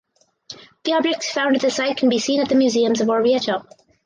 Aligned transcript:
The 0.83 0.93
objects 0.93 1.29
found 1.31 1.55
at 1.55 1.61
the 1.61 1.69
site 1.69 1.97
can 1.97 2.09
be 2.09 2.17
seen 2.17 2.41
at 2.41 2.49
the 2.49 2.55
Museums 2.55 3.01
of 3.01 3.09
Orvieto. 3.09 3.67